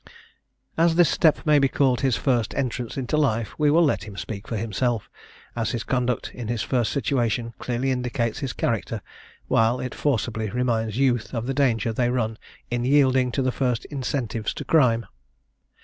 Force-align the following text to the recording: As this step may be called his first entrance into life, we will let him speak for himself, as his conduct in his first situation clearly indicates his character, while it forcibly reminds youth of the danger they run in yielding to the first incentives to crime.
As 0.79 0.95
this 0.95 1.11
step 1.11 1.45
may 1.45 1.59
be 1.59 1.67
called 1.67 2.01
his 2.01 2.17
first 2.17 2.55
entrance 2.55 2.97
into 2.97 3.17
life, 3.17 3.53
we 3.59 3.69
will 3.69 3.85
let 3.85 4.05
him 4.05 4.17
speak 4.17 4.47
for 4.47 4.57
himself, 4.57 5.11
as 5.55 5.73
his 5.73 5.83
conduct 5.83 6.31
in 6.33 6.47
his 6.47 6.63
first 6.63 6.91
situation 6.91 7.53
clearly 7.59 7.91
indicates 7.91 8.39
his 8.39 8.51
character, 8.51 9.03
while 9.47 9.79
it 9.79 9.93
forcibly 9.93 10.49
reminds 10.49 10.97
youth 10.97 11.35
of 11.35 11.45
the 11.45 11.53
danger 11.53 11.93
they 11.93 12.09
run 12.09 12.39
in 12.71 12.83
yielding 12.83 13.31
to 13.33 13.43
the 13.43 13.51
first 13.51 13.85
incentives 13.91 14.55
to 14.55 14.65
crime. 14.65 15.05